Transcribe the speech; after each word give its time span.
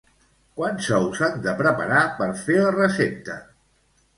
Quants 0.59 0.87
ous 0.99 1.19
s'han 1.19 1.37
de 1.43 1.53
preparar 1.61 2.01
per 2.23 2.31
fer 2.41 2.59
la 2.61 2.75
recepta? 2.79 3.37